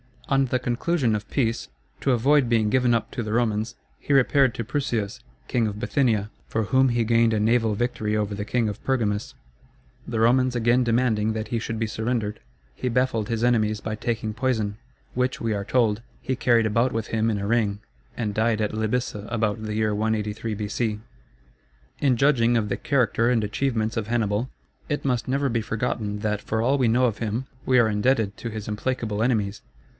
On 0.29 0.45
the 0.45 0.57
conclusion 0.59 1.13
of 1.13 1.29
peace, 1.29 1.67
to 1.99 2.11
avoid 2.11 2.47
being 2.47 2.69
given 2.69 2.93
up 2.95 3.11
to 3.11 3.21
the 3.21 3.33
Romans, 3.33 3.75
he 3.99 4.13
repaired 4.13 4.55
to 4.55 4.63
Prusias, 4.63 5.19
king 5.49 5.67
of 5.67 5.77
Bithynia, 5.77 6.31
for 6.47 6.63
whom 6.63 6.89
he 6.89 7.03
gained 7.03 7.33
a 7.33 7.39
naval 7.39 7.75
victory 7.75 8.15
over 8.15 8.33
the 8.33 8.45
king 8.45 8.67
of 8.69 8.83
Pergamus. 8.83 9.35
The 10.07 10.21
Romans 10.21 10.55
again 10.55 10.83
demanding 10.85 11.33
that 11.33 11.49
he 11.49 11.59
should 11.59 11.77
be 11.77 11.85
surrendered, 11.85 12.39
he 12.73 12.87
baffled 12.89 13.27
his 13.27 13.43
enemies 13.43 13.81
by 13.81 13.93
taking 13.93 14.33
poison, 14.33 14.77
which, 15.13 15.41
we 15.41 15.53
are 15.53 15.65
told, 15.65 16.01
he 16.21 16.35
carried 16.37 16.65
about 16.65 16.93
with 16.93 17.07
him 17.07 17.29
in 17.29 17.37
a 17.37 17.45
ring, 17.45 17.79
and 18.17 18.33
died 18.33 18.61
at 18.61 18.73
Lybyssa 18.73 19.27
about 19.29 19.61
the 19.61 19.75
year 19.75 19.93
183 19.93 20.55
B.C. 20.55 20.99
In 21.99 22.15
judging 22.17 22.55
of 22.55 22.69
the 22.69 22.77
character 22.77 23.29
and 23.29 23.43
achievements 23.43 23.97
of 23.97 24.07
Hannibal, 24.07 24.49
it 24.87 25.05
must 25.05 25.27
never 25.27 25.49
be 25.49 25.61
forgotten, 25.61 26.19
that 26.19 26.41
for 26.41 26.61
all 26.61 26.77
we 26.77 26.87
know 26.87 27.05
of 27.05 27.17
him, 27.17 27.45
we 27.65 27.77
are 27.77 27.89
indebted 27.89 28.35
to 28.37 28.49
his 28.49 28.67
implacable 28.69 29.21
enemies. 29.21 29.61